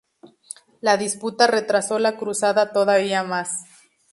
La 0.81 0.97
disputa 0.97 1.45
retrasó 1.45 1.99
la 1.99 2.17
cruzada 2.17 2.71
todavía 2.71 3.23
más. 3.23 3.65